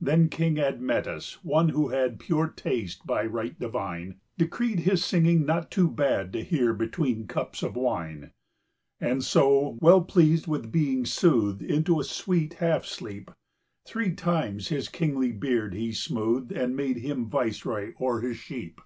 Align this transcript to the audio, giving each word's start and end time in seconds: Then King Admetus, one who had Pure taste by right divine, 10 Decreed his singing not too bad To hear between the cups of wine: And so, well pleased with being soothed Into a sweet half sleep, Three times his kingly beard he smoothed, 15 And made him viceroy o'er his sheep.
Then 0.00 0.30
King 0.30 0.58
Admetus, 0.58 1.34
one 1.44 1.68
who 1.68 1.90
had 1.90 2.18
Pure 2.18 2.54
taste 2.56 3.06
by 3.06 3.24
right 3.24 3.56
divine, 3.56 4.14
10 4.36 4.48
Decreed 4.48 4.80
his 4.80 5.04
singing 5.04 5.46
not 5.46 5.70
too 5.70 5.88
bad 5.88 6.32
To 6.32 6.42
hear 6.42 6.74
between 6.74 7.20
the 7.20 7.32
cups 7.32 7.62
of 7.62 7.76
wine: 7.76 8.32
And 9.00 9.22
so, 9.22 9.78
well 9.80 10.00
pleased 10.02 10.48
with 10.48 10.72
being 10.72 11.06
soothed 11.06 11.62
Into 11.62 12.00
a 12.00 12.02
sweet 12.02 12.54
half 12.54 12.84
sleep, 12.84 13.30
Three 13.86 14.10
times 14.12 14.70
his 14.70 14.88
kingly 14.88 15.30
beard 15.30 15.72
he 15.72 15.92
smoothed, 15.92 16.48
15 16.48 16.64
And 16.64 16.76
made 16.76 16.96
him 16.96 17.30
viceroy 17.30 17.92
o'er 18.00 18.22
his 18.22 18.38
sheep. 18.38 18.80